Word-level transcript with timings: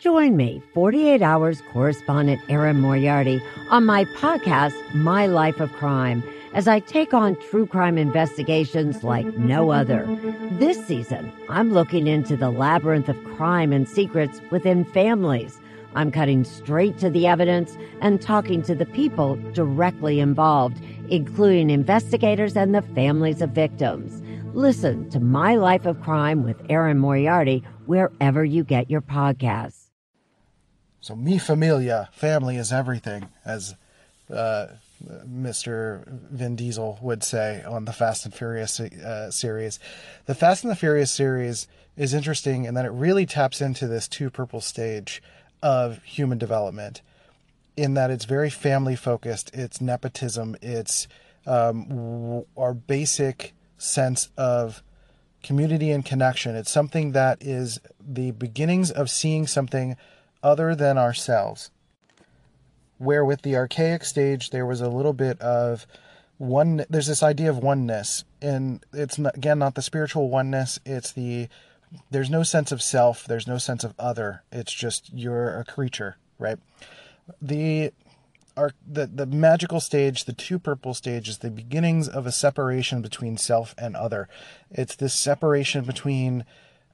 Join 0.00 0.34
me, 0.34 0.62
48 0.72 1.20
Hours 1.20 1.60
correspondent 1.74 2.40
Erin 2.48 2.80
Moriarty, 2.80 3.42
on 3.68 3.84
my 3.84 4.06
podcast, 4.06 4.72
My 4.94 5.26
Life 5.26 5.60
of 5.60 5.70
Crime, 5.74 6.22
as 6.54 6.66
I 6.66 6.80
take 6.80 7.12
on 7.12 7.36
true 7.36 7.66
crime 7.66 7.98
investigations 7.98 9.04
like 9.04 9.26
no 9.36 9.72
other. 9.72 10.06
This 10.52 10.82
season, 10.86 11.30
I'm 11.50 11.74
looking 11.74 12.06
into 12.06 12.34
the 12.34 12.48
labyrinth 12.48 13.10
of 13.10 13.24
crime 13.36 13.74
and 13.74 13.86
secrets 13.86 14.40
within 14.50 14.86
families. 14.86 15.60
I'm 15.94 16.10
cutting 16.10 16.44
straight 16.44 16.96
to 17.00 17.10
the 17.10 17.26
evidence 17.26 17.76
and 18.00 18.22
talking 18.22 18.62
to 18.62 18.74
the 18.74 18.86
people 18.86 19.36
directly 19.52 20.18
involved, 20.18 20.82
including 21.10 21.68
investigators 21.68 22.56
and 22.56 22.74
the 22.74 22.80
families 22.80 23.42
of 23.42 23.50
victims. 23.50 24.22
Listen 24.54 25.10
to 25.10 25.20
My 25.20 25.56
Life 25.56 25.84
of 25.84 26.00
Crime 26.00 26.42
with 26.42 26.56
Erin 26.70 26.98
Moriarty 26.98 27.62
wherever 27.84 28.42
you 28.44 28.64
get 28.64 28.90
your 28.90 29.02
podcasts. 29.02 29.79
So, 31.00 31.16
mi 31.16 31.38
familia, 31.38 32.10
family 32.12 32.56
is 32.56 32.72
everything, 32.72 33.28
as 33.44 33.74
uh, 34.32 34.66
Mr. 35.26 36.06
Vin 36.06 36.56
Diesel 36.56 36.98
would 37.00 37.24
say 37.24 37.62
on 37.66 37.86
the 37.86 37.92
Fast 37.92 38.26
and 38.26 38.34
Furious 38.34 38.78
uh, 38.80 39.30
series. 39.30 39.80
The 40.26 40.34
Fast 40.34 40.62
and 40.62 40.70
the 40.70 40.76
Furious 40.76 41.10
series 41.10 41.66
is 41.96 42.12
interesting 42.12 42.64
in 42.64 42.74
that 42.74 42.84
it 42.84 42.90
really 42.90 43.24
taps 43.24 43.62
into 43.62 43.86
this 43.86 44.08
two 44.08 44.28
purple 44.28 44.60
stage 44.60 45.22
of 45.62 46.02
human 46.02 46.36
development, 46.36 47.00
in 47.76 47.94
that 47.94 48.10
it's 48.10 48.26
very 48.26 48.50
family 48.50 48.96
focused, 48.96 49.50
it's 49.54 49.80
nepotism, 49.80 50.54
it's 50.60 51.08
um, 51.46 52.44
our 52.58 52.74
basic 52.74 53.54
sense 53.78 54.28
of 54.36 54.82
community 55.42 55.90
and 55.90 56.04
connection. 56.04 56.54
It's 56.54 56.70
something 56.70 57.12
that 57.12 57.38
is 57.40 57.80
the 57.98 58.32
beginnings 58.32 58.90
of 58.90 59.08
seeing 59.08 59.46
something 59.46 59.96
other 60.42 60.74
than 60.74 60.98
ourselves. 60.98 61.70
Where 62.98 63.24
with 63.24 63.42
the 63.42 63.56
archaic 63.56 64.04
stage, 64.04 64.50
there 64.50 64.66
was 64.66 64.80
a 64.80 64.88
little 64.88 65.12
bit 65.12 65.40
of 65.40 65.86
one, 66.38 66.84
there's 66.88 67.06
this 67.06 67.22
idea 67.22 67.50
of 67.50 67.58
oneness. 67.58 68.24
And 68.42 68.84
it's, 68.92 69.18
not, 69.18 69.36
again, 69.36 69.58
not 69.58 69.74
the 69.74 69.82
spiritual 69.82 70.28
oneness, 70.28 70.78
it's 70.84 71.12
the, 71.12 71.48
there's 72.10 72.30
no 72.30 72.42
sense 72.42 72.72
of 72.72 72.82
self, 72.82 73.26
there's 73.26 73.46
no 73.46 73.58
sense 73.58 73.84
of 73.84 73.94
other. 73.98 74.42
It's 74.52 74.72
just 74.72 75.12
you're 75.12 75.58
a 75.58 75.64
creature, 75.64 76.16
right? 76.38 76.58
The 77.40 77.92
our, 78.56 78.72
the 78.86 79.06
the 79.06 79.26
magical 79.26 79.80
stage, 79.80 80.24
the 80.24 80.32
two 80.32 80.58
purple 80.58 80.92
stage, 80.94 81.28
is 81.28 81.38
the 81.38 81.50
beginnings 81.50 82.08
of 82.08 82.26
a 82.26 82.32
separation 82.32 83.00
between 83.00 83.36
self 83.36 83.74
and 83.78 83.96
other. 83.96 84.28
It's 84.70 84.96
this 84.96 85.14
separation 85.14 85.84
between 85.84 86.44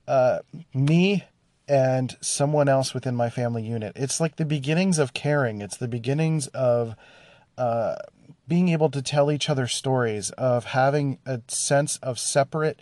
uh, 0.07 0.41
me 0.73 1.25
and 1.69 2.17
someone 2.21 2.69
else 2.69 2.95
within 2.95 3.17
my 3.17 3.31
family 3.31 3.63
unit. 3.63 3.93
It's 3.97 4.21
like 4.21 4.37
the 4.37 4.45
beginnings 4.45 4.99
of 4.99 5.15
caring. 5.15 5.61
It's 5.61 5.77
the 5.77 5.89
beginnings 5.89 6.47
of 6.49 6.95
uh, 7.59 7.97
being 8.47 8.69
able 8.69 8.91
to 8.91 9.03
tell 9.03 9.33
each 9.33 9.51
other 9.51 9.67
stories, 9.67 10.31
of 10.33 10.67
having 10.67 11.19
a 11.27 11.41
sense 11.49 11.97
of 11.99 12.19
separate 12.19 12.81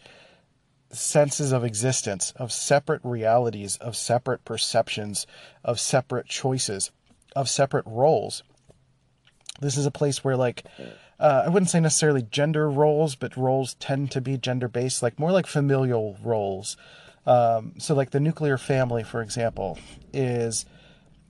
senses 0.91 1.53
of 1.53 1.65
existence, 1.65 2.33
of 2.37 2.53
separate 2.53 3.01
realities, 3.03 3.77
of 3.79 3.97
separate 3.97 4.45
perceptions, 4.45 5.27
of 5.65 5.81
separate 5.81 6.27
choices, 6.27 6.91
of 7.35 7.49
separate 7.49 7.87
roles. 7.87 8.43
This 9.61 9.77
is 9.77 9.87
a 9.87 9.91
place 9.91 10.23
where, 10.23 10.37
like, 10.37 10.65
uh, 11.19 11.45
I 11.47 11.49
wouldn't 11.49 11.71
say 11.71 11.81
necessarily 11.81 12.23
gender 12.23 12.71
roles, 12.71 13.15
but 13.15 13.37
roles 13.37 13.75
tend 13.75 14.11
to 14.13 14.21
be 14.21 14.37
gender 14.37 14.69
based, 14.69 15.03
like 15.03 15.19
more 15.19 15.33
like 15.33 15.47
familial 15.47 16.17
roles. 16.23 16.77
Um, 17.27 17.73
so, 17.79 17.95
like 17.95 18.11
the 18.11 18.21
nuclear 18.21 18.59
family, 18.59 19.03
for 19.03 19.23
example, 19.23 19.79
is 20.13 20.67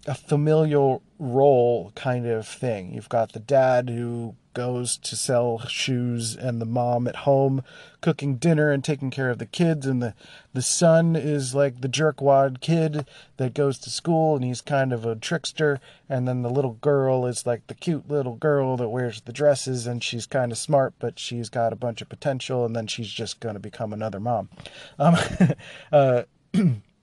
a 0.06 0.14
familial 0.14 1.02
role 1.18 1.92
kind 1.94 2.26
of 2.26 2.46
thing. 2.46 2.92
You've 2.92 3.08
got 3.08 3.32
the 3.32 3.40
dad 3.40 3.88
who 3.88 4.36
goes 4.54 4.96
to 4.96 5.16
sell 5.16 5.58
shoes 5.66 6.36
and 6.36 6.60
the 6.60 6.66
mom 6.66 7.08
at 7.08 7.16
home 7.16 7.62
cooking 8.00 8.36
dinner 8.36 8.70
and 8.70 8.84
taking 8.84 9.10
care 9.10 9.28
of 9.28 9.38
the 9.38 9.46
kids 9.46 9.84
and 9.84 10.00
the 10.00 10.14
the 10.52 10.62
son 10.62 11.16
is 11.16 11.54
like 11.54 11.80
the 11.80 11.88
jerkwad 11.88 12.60
kid 12.60 13.04
that 13.36 13.52
goes 13.52 13.78
to 13.78 13.90
school 13.90 14.36
and 14.36 14.44
he's 14.44 14.60
kind 14.60 14.92
of 14.92 15.04
a 15.04 15.16
trickster 15.16 15.80
and 16.08 16.28
then 16.28 16.42
the 16.42 16.50
little 16.50 16.74
girl 16.74 17.26
is 17.26 17.44
like 17.44 17.66
the 17.66 17.74
cute 17.74 18.08
little 18.08 18.36
girl 18.36 18.76
that 18.76 18.88
wears 18.88 19.22
the 19.22 19.32
dresses 19.32 19.88
and 19.88 20.04
she's 20.04 20.26
kind 20.26 20.52
of 20.52 20.58
smart 20.58 20.94
but 21.00 21.18
she's 21.18 21.48
got 21.48 21.72
a 21.72 21.76
bunch 21.76 22.00
of 22.00 22.08
potential 22.08 22.64
and 22.64 22.76
then 22.76 22.86
she's 22.86 23.10
just 23.10 23.40
going 23.40 23.54
to 23.54 23.60
become 23.60 23.92
another 23.92 24.20
mom 24.20 24.48
um, 25.00 25.16
uh, 25.92 26.22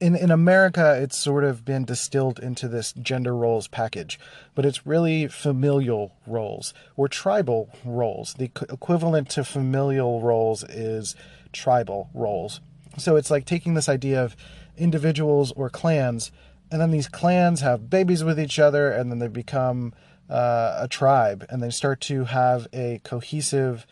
in 0.00 0.14
in 0.14 0.30
America, 0.30 0.98
it's 1.00 1.16
sort 1.16 1.44
of 1.44 1.64
been 1.64 1.84
distilled 1.84 2.38
into 2.38 2.68
this 2.68 2.92
gender 2.92 3.34
roles 3.34 3.68
package, 3.68 4.18
but 4.54 4.64
it's 4.66 4.86
really 4.86 5.28
familial 5.28 6.12
roles 6.26 6.74
or 6.96 7.08
tribal 7.08 7.70
roles. 7.84 8.34
The 8.34 8.50
equivalent 8.70 9.30
to 9.30 9.44
familial 9.44 10.20
roles 10.20 10.64
is 10.64 11.14
tribal 11.52 12.10
roles. 12.14 12.60
So 12.98 13.16
it's 13.16 13.30
like 13.30 13.46
taking 13.46 13.74
this 13.74 13.88
idea 13.88 14.22
of 14.22 14.36
individuals 14.76 15.52
or 15.52 15.70
clans, 15.70 16.30
and 16.70 16.80
then 16.80 16.90
these 16.90 17.08
clans 17.08 17.60
have 17.60 17.90
babies 17.90 18.24
with 18.24 18.38
each 18.38 18.58
other, 18.58 18.90
and 18.90 19.10
then 19.10 19.18
they 19.18 19.28
become 19.28 19.94
uh, 20.28 20.78
a 20.80 20.88
tribe, 20.88 21.46
and 21.48 21.62
they 21.62 21.70
start 21.70 22.00
to 22.02 22.24
have 22.24 22.66
a 22.72 23.00
cohesive 23.04 23.86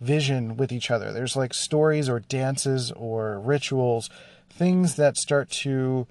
vision 0.00 0.56
with 0.56 0.72
each 0.72 0.90
other. 0.90 1.12
There's 1.12 1.36
like 1.36 1.54
stories 1.54 2.08
or 2.08 2.20
dances 2.20 2.90
or 2.92 3.38
rituals 3.40 4.10
things 4.52 4.96
that 4.96 5.16
start 5.16 5.50
to 5.50 6.06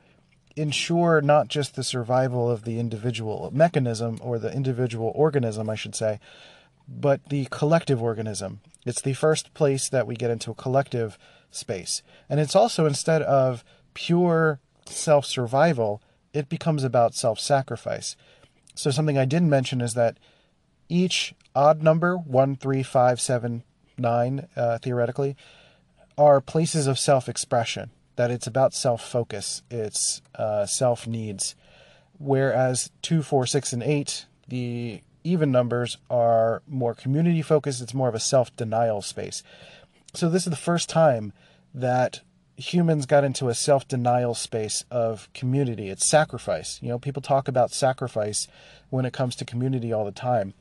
ensure 0.56 1.22
not 1.22 1.48
just 1.48 1.76
the 1.76 1.84
survival 1.84 2.50
of 2.50 2.64
the 2.64 2.80
individual 2.80 3.50
mechanism 3.54 4.18
or 4.22 4.38
the 4.38 4.54
individual 4.54 5.12
organism, 5.16 5.70
I 5.70 5.76
should 5.76 5.96
say, 5.96 6.20
but 6.88 7.30
the 7.30 7.48
collective 7.52 8.02
organism. 8.02 8.60
It's 8.86 9.02
the 9.02 9.14
first 9.14 9.54
place 9.54 9.88
that 9.90 10.08
we 10.08 10.16
get 10.16 10.32
into 10.32 10.52
a 10.52 10.56
collective 10.56 11.18
space. 11.52 12.02
And 12.30 12.40
it's 12.40 12.56
also 12.56 12.86
instead 12.86 13.22
of 13.22 13.64
pure 13.94 14.60
self 14.86 15.26
survival, 15.26 16.02
it 16.34 16.50
becomes 16.50 16.84
about 16.84 17.14
self 17.14 17.40
sacrifice. 17.40 18.16
So, 18.74 18.90
something 18.90 19.18
I 19.18 19.26
didn't 19.26 19.50
mention 19.50 19.82
is 19.82 19.94
that 19.94 20.18
each 20.90 21.36
odd 21.56 21.84
number, 21.84 22.18
one, 22.18 22.56
three, 22.56 22.84
five, 22.84 23.22
seven, 23.22 23.64
nine, 23.98 24.48
uh, 24.56 24.80
theoretically, 24.80 25.36
are 26.18 26.42
places 26.42 26.88
of 26.88 26.98
self 26.98 27.30
expression 27.30 27.92
that 28.22 28.30
it's 28.30 28.46
about 28.46 28.72
self 28.72 29.04
focus, 29.04 29.64
it's 29.72 30.22
uh, 30.36 30.68
self 30.68 31.08
needs. 31.08 31.56
Whereas 32.20 32.92
2, 33.02 33.24
4, 33.24 33.48
6, 33.48 33.74
and 33.74 33.82
8, 33.82 34.26
the 34.48 35.02
even 35.24 35.52
numbers 35.52 35.98
are 36.08 36.62
more 36.68 36.94
community 36.94 37.42
focused, 37.42 37.82
it's 37.82 37.96
more 37.96 38.10
of 38.10 38.14
a 38.14 38.20
self 38.20 38.56
denial 38.56 39.02
space. 39.02 39.42
So, 40.14 40.30
this 40.30 40.46
is 40.46 40.52
the 40.52 40.56
first 40.56 40.88
time 40.88 41.34
that 41.74 42.22
humans 42.58 43.08
got 43.08 43.24
into 43.24 43.50
a 43.50 43.56
self 43.56 43.88
denial 43.88 44.36
space 44.36 44.86
of 44.92 45.28
community. 45.34 45.90
It's 45.90 46.06
sacrifice. 46.06 46.78
You 46.80 46.90
know, 46.90 47.00
people 47.00 47.24
talk 47.24 47.48
about 47.48 47.72
sacrifice 47.72 48.48
when 48.92 49.06
it 49.06 49.14
comes 49.14 49.36
to 49.38 49.46
community 49.46 49.92
all 49.92 50.06
the 50.06 50.12
time, 50.12 50.54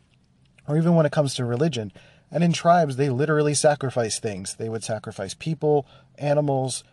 or 0.67 0.79
even 0.79 0.95
when 0.95 1.05
it 1.05 1.13
comes 1.13 1.35
to 1.35 1.45
religion. 1.45 1.93
And 2.31 2.43
in 2.43 2.55
tribes, 2.55 2.97
they 2.97 3.11
literally 3.11 3.53
sacrifice 3.53 4.19
things. 4.19 4.55
They 4.55 4.71
would 4.71 4.83
sacrifice 4.83 5.35
people, 5.35 5.87
animals, 6.17 6.85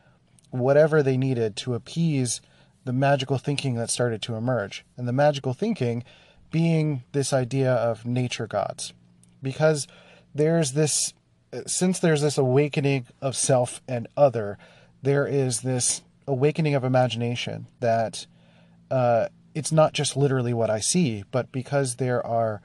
whatever 0.50 1.04
they 1.04 1.18
needed 1.18 1.56
to 1.58 1.74
appease 1.74 2.42
the 2.86 2.94
magical 2.94 3.38
thinking 3.38 3.76
that 3.76 3.90
started 3.90 4.22
to 4.24 4.36
emerge. 4.36 4.86
And 4.96 5.08
the 5.08 5.14
magical 5.14 5.54
thinking 5.54 6.04
being 6.52 7.04
this 7.12 7.34
idea 7.34 7.74
of 7.74 8.06
nature 8.06 8.48
gods. 8.48 8.94
Because 9.42 9.88
there's 10.34 10.72
this, 10.72 11.14
since 11.66 12.00
there's 12.00 12.22
this 12.22 12.38
awakening 12.38 13.06
of 13.22 13.36
self 13.36 13.82
and 13.88 14.08
other, 14.16 14.58
there 15.02 15.28
is 15.28 15.62
this 15.62 16.02
awakening 16.28 16.76
of 16.76 16.84
imagination 16.84 17.68
that 17.80 18.26
uh, 18.90 19.28
it's 19.54 19.72
not 19.72 19.94
just 19.94 20.16
literally 20.16 20.54
what 20.54 20.70
I 20.70 20.80
see, 20.80 21.24
but 21.32 21.52
because 21.52 21.96
there 21.96 22.26
are, 22.26 22.62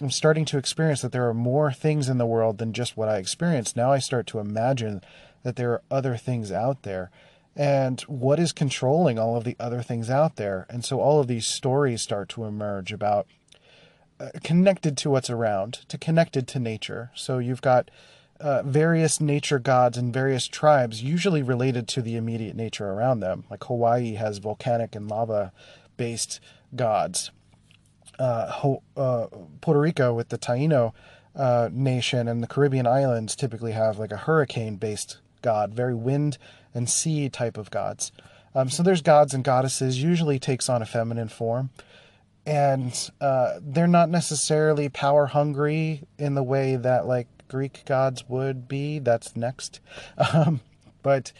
I'm 0.00 0.10
starting 0.10 0.44
to 0.46 0.58
experience 0.58 1.00
that 1.02 1.12
there 1.12 1.28
are 1.28 1.34
more 1.34 1.72
things 1.72 2.08
in 2.08 2.18
the 2.18 2.26
world 2.26 2.58
than 2.58 2.72
just 2.72 2.96
what 2.96 3.08
I 3.08 3.16
experience. 3.16 3.74
Now 3.74 3.92
I 3.92 3.98
start 3.98 4.26
to 4.28 4.38
imagine 4.38 5.02
that 5.46 5.54
there 5.54 5.70
are 5.70 5.82
other 5.92 6.16
things 6.16 6.50
out 6.50 6.82
there 6.82 7.08
and 7.54 8.00
what 8.08 8.40
is 8.40 8.50
controlling 8.50 9.16
all 9.16 9.36
of 9.36 9.44
the 9.44 9.54
other 9.60 9.80
things 9.80 10.10
out 10.10 10.34
there. 10.34 10.66
And 10.68 10.84
so 10.84 11.00
all 11.00 11.20
of 11.20 11.28
these 11.28 11.46
stories 11.46 12.02
start 12.02 12.28
to 12.30 12.46
emerge 12.46 12.92
about 12.92 13.28
uh, 14.18 14.30
connected 14.42 14.96
to 14.96 15.10
what's 15.10 15.30
around, 15.30 15.74
to 15.86 15.96
connected 15.96 16.48
to 16.48 16.58
nature. 16.58 17.12
So 17.14 17.38
you've 17.38 17.62
got 17.62 17.92
uh, 18.40 18.64
various 18.64 19.20
nature 19.20 19.60
gods 19.60 19.96
and 19.96 20.12
various 20.12 20.48
tribes, 20.48 21.04
usually 21.04 21.44
related 21.44 21.86
to 21.90 22.02
the 22.02 22.16
immediate 22.16 22.56
nature 22.56 22.90
around 22.90 23.20
them. 23.20 23.44
Like 23.48 23.62
Hawaii 23.62 24.14
has 24.14 24.38
volcanic 24.38 24.96
and 24.96 25.08
lava 25.08 25.52
based 25.96 26.40
gods. 26.74 27.30
Uh, 28.18 28.50
Ho- 28.50 28.82
uh, 28.96 29.28
Puerto 29.60 29.78
Rico 29.78 30.12
with 30.12 30.30
the 30.30 30.38
Taino 30.38 30.92
uh, 31.36 31.68
nation 31.70 32.26
and 32.26 32.42
the 32.42 32.48
Caribbean 32.48 32.88
islands 32.88 33.36
typically 33.36 33.72
have 33.72 34.00
like 34.00 34.10
a 34.10 34.16
hurricane 34.16 34.74
based 34.74 35.18
god, 35.42 35.74
very 35.74 35.94
wind 35.94 36.38
and 36.74 36.88
sea 36.88 37.28
type 37.28 37.56
of 37.56 37.70
gods. 37.70 38.12
Um, 38.54 38.70
so 38.70 38.82
there's 38.82 39.02
gods 39.02 39.34
and 39.34 39.44
goddesses, 39.44 40.02
usually 40.02 40.38
takes 40.38 40.68
on 40.68 40.82
a 40.82 40.86
feminine 40.86 41.28
form. 41.28 41.70
And 42.46 43.10
uh, 43.20 43.58
they're 43.60 43.86
not 43.86 44.08
necessarily 44.08 44.88
power 44.88 45.26
hungry 45.26 46.04
in 46.18 46.34
the 46.34 46.42
way 46.42 46.76
that 46.76 47.06
like 47.06 47.26
Greek 47.48 47.84
gods 47.84 48.28
would 48.28 48.68
be. 48.68 48.98
That's 48.98 49.36
next. 49.36 49.80
Um, 50.32 50.60
but 51.02 51.32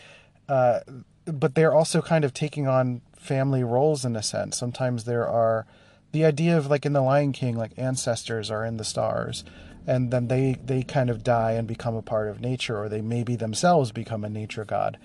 uh, 0.49 0.81
but 1.25 1.57
they're 1.57 1.75
also 1.75 2.01
kind 2.01 2.25
of 2.25 2.33
taking 2.33 2.69
on 2.69 3.01
family 3.17 3.65
roles 3.65 4.05
in 4.05 4.15
a 4.15 4.23
sense. 4.23 4.57
Sometimes 4.57 5.05
there 5.05 5.27
are 5.27 5.67
the 6.13 6.25
idea 6.25 6.57
of 6.57 6.69
like 6.69 6.87
in 6.87 6.93
the 6.93 7.01
Lion 7.01 7.33
King, 7.33 7.57
like 7.57 7.73
ancestors 7.77 8.51
are 8.51 8.65
in 8.65 8.77
the 8.77 8.85
stars 8.85 9.43
and 9.87 10.11
then 10.11 10.29
they 10.29 10.57
they 10.65 10.83
kind 10.83 11.11
of 11.11 11.23
die 11.23 11.53
and 11.53 11.69
become 11.69 11.95
a 11.95 12.03
part 12.03 12.29
of 12.29 12.41
nature 12.41 12.79
or 12.79 12.89
they 12.89 13.01
maybe 13.01 13.37
themselves 13.37 13.93
become 13.93 14.25
a 14.25 14.29
nature 14.29 14.65
god. 14.65 14.99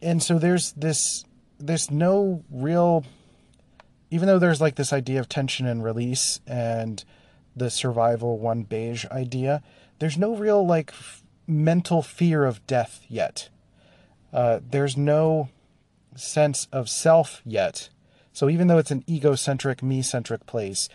And 0.00 0.22
so 0.22 0.38
there's 0.38 0.72
this 0.72 1.24
there's 1.58 1.90
no 1.90 2.44
real 2.50 3.04
even 4.10 4.26
though 4.26 4.38
there's 4.38 4.60
like 4.60 4.76
this 4.76 4.92
idea 4.92 5.20
of 5.20 5.28
tension 5.28 5.66
and 5.66 5.84
release 5.84 6.40
and 6.46 7.04
the 7.54 7.68
survival 7.68 8.38
one 8.38 8.62
beige 8.62 9.04
idea 9.06 9.62
there's 9.98 10.16
no 10.16 10.34
real 10.34 10.64
like 10.66 10.90
f- 10.90 11.22
mental 11.46 12.02
fear 12.02 12.44
of 12.44 12.64
death 12.66 13.04
yet. 13.08 13.48
Uh, 14.32 14.60
there's 14.70 14.96
no 14.96 15.48
sense 16.14 16.68
of 16.72 16.88
self 16.88 17.42
yet. 17.44 17.88
So 18.32 18.48
even 18.48 18.68
though 18.68 18.78
it's 18.78 18.92
an 18.92 19.04
egocentric 19.08 19.82
me-centric 19.82 20.46
place 20.46 20.88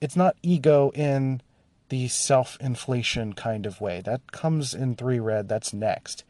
it's 0.00 0.16
not 0.16 0.36
ego 0.42 0.90
in 0.94 1.42
the 1.88 2.08
self 2.08 2.56
inflation 2.60 3.32
kind 3.32 3.66
of 3.66 3.80
way. 3.80 4.00
That 4.00 4.32
comes 4.32 4.74
in 4.74 4.94
three 4.94 5.18
red, 5.18 5.48
that's 5.48 5.72
next. 5.72 6.24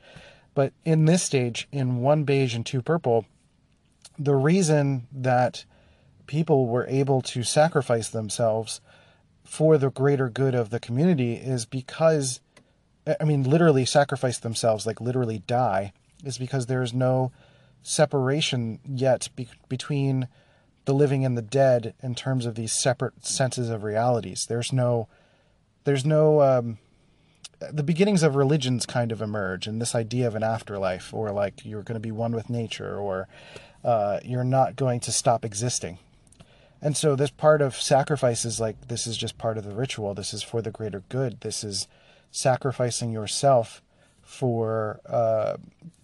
But 0.54 0.72
in 0.84 1.04
this 1.04 1.22
stage, 1.22 1.68
in 1.70 2.00
one 2.00 2.24
beige 2.24 2.54
and 2.54 2.66
two 2.66 2.82
purple, 2.82 3.26
the 4.18 4.34
reason 4.34 5.06
that 5.12 5.64
people 6.26 6.66
were 6.66 6.86
able 6.88 7.22
to 7.22 7.42
sacrifice 7.42 8.08
themselves 8.08 8.80
for 9.44 9.78
the 9.78 9.90
greater 9.90 10.28
good 10.28 10.54
of 10.54 10.70
the 10.70 10.80
community 10.80 11.34
is 11.34 11.64
because, 11.64 12.40
I 13.20 13.24
mean, 13.24 13.44
literally 13.44 13.84
sacrifice 13.84 14.38
themselves, 14.38 14.86
like 14.86 15.00
literally 15.00 15.38
die, 15.46 15.92
is 16.24 16.38
because 16.38 16.66
there 16.66 16.82
is 16.82 16.92
no 16.92 17.32
separation 17.82 18.80
yet 18.84 19.28
be- 19.36 19.48
between 19.68 20.28
the 20.84 20.92
living 20.92 21.24
and 21.24 21.36
the 21.36 21.42
dead 21.42 21.94
in 22.02 22.14
terms 22.14 22.46
of 22.46 22.54
these 22.54 22.72
separate 22.72 23.24
senses 23.24 23.70
of 23.70 23.82
realities. 23.82 24.46
There's 24.46 24.72
no 24.72 25.08
there's 25.88 26.04
no 26.04 26.42
um, 26.42 26.76
the 27.72 27.82
beginnings 27.82 28.22
of 28.22 28.36
religions 28.36 28.84
kind 28.84 29.10
of 29.10 29.22
emerge 29.22 29.66
and 29.66 29.80
this 29.80 29.94
idea 29.94 30.26
of 30.26 30.34
an 30.34 30.42
afterlife 30.42 31.14
or 31.14 31.30
like 31.32 31.64
you're 31.64 31.82
going 31.82 31.94
to 31.94 32.00
be 32.00 32.12
one 32.12 32.32
with 32.32 32.50
nature 32.50 32.98
or 32.98 33.26
uh, 33.82 34.20
you're 34.22 34.44
not 34.44 34.76
going 34.76 35.00
to 35.00 35.10
stop 35.10 35.46
existing. 35.46 35.98
And 36.82 36.94
so 36.94 37.16
this 37.16 37.30
part 37.30 37.62
of 37.62 37.74
sacrifice 37.74 38.44
is 38.44 38.60
like 38.60 38.88
this 38.88 39.06
is 39.06 39.16
just 39.16 39.38
part 39.38 39.56
of 39.56 39.64
the 39.64 39.74
ritual. 39.74 40.12
This 40.12 40.34
is 40.34 40.42
for 40.42 40.60
the 40.60 40.70
greater 40.70 41.04
good. 41.08 41.40
This 41.40 41.64
is 41.64 41.88
sacrificing 42.30 43.10
yourself 43.10 43.82
for 44.20 45.00
uh, 45.06 45.56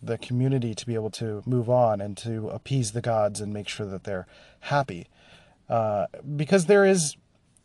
the 0.02 0.16
community 0.16 0.74
to 0.74 0.86
be 0.86 0.94
able 0.94 1.10
to 1.10 1.42
move 1.44 1.68
on 1.68 2.00
and 2.00 2.16
to 2.16 2.48
appease 2.48 2.92
the 2.92 3.02
gods 3.02 3.38
and 3.38 3.52
make 3.52 3.68
sure 3.68 3.84
that 3.84 4.04
they're 4.04 4.26
happy. 4.60 5.08
Uh, 5.68 6.06
because 6.34 6.64
there 6.64 6.86
is 6.86 7.16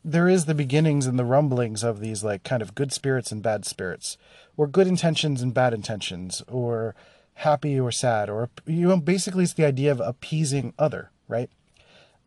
there 0.04 0.28
is 0.28 0.46
the 0.46 0.56
beginnings 0.56 1.06
and 1.06 1.20
the 1.20 1.26
rumblings 1.26 1.84
of 1.84 2.00
these 2.00 2.24
like 2.24 2.44
kind 2.44 2.62
of 2.62 2.76
good 2.76 2.92
spirits 2.92 3.32
and 3.32 3.44
bad 3.44 3.66
spirits 3.66 4.18
or 4.58 4.68
good 4.68 4.88
intentions 4.88 5.42
and 5.42 5.54
bad 5.54 5.74
intentions 5.74 6.42
or 6.48 6.96
happy 7.36 7.80
or 7.80 7.92
sad 7.92 8.30
or 8.30 8.50
you 8.66 8.88
know 8.88 8.98
basically 8.98 9.44
it's 9.44 9.54
the 9.54 9.66
idea 9.66 9.92
of 9.92 10.00
appeasing 10.00 10.74
other 10.78 11.12
right? 11.28 11.50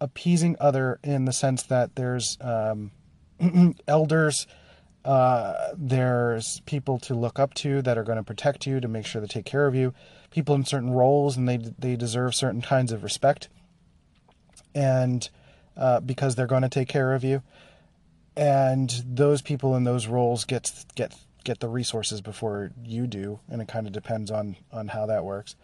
Appeasing 0.00 0.56
other 0.58 0.98
in 1.04 1.26
the 1.26 1.32
sense 1.32 1.64
that 1.64 1.96
there's 1.96 2.38
um, 2.40 2.92
elders 3.88 4.46
uh, 5.04 5.72
there's 5.76 6.60
people 6.60 6.96
to 6.96 7.12
look 7.12 7.40
up 7.40 7.52
to 7.54 7.82
that 7.82 7.98
are 7.98 8.04
going 8.04 8.16
to 8.18 8.22
protect 8.22 8.68
you 8.68 8.80
to 8.80 8.86
make 8.86 9.04
sure 9.04 9.20
they 9.20 9.26
take 9.26 9.44
care 9.44 9.66
of 9.66 9.74
you 9.74 9.92
people 10.30 10.54
in 10.54 10.64
certain 10.64 10.90
roles 10.90 11.36
and 11.36 11.48
they 11.48 11.58
they 11.78 11.94
deserve 11.94 12.34
certain 12.34 12.62
kinds 12.62 12.90
of 12.90 13.02
respect. 13.04 13.48
And 14.74 15.28
uh, 15.76 16.00
because 16.00 16.34
they're 16.34 16.46
going 16.46 16.62
to 16.62 16.68
take 16.68 16.88
care 16.88 17.12
of 17.12 17.24
you 17.24 17.42
and 18.36 19.02
those 19.06 19.42
people 19.42 19.76
in 19.76 19.84
those 19.84 20.06
roles 20.06 20.44
get 20.44 20.84
get 20.94 21.14
get 21.44 21.60
the 21.60 21.68
resources 21.68 22.20
before 22.20 22.70
you 22.84 23.06
do, 23.06 23.40
and 23.48 23.60
it 23.60 23.68
kind 23.68 23.86
of 23.86 23.92
depends 23.92 24.30
on 24.30 24.56
on 24.72 24.88
how 24.88 25.06
that 25.06 25.24
works. 25.24 25.56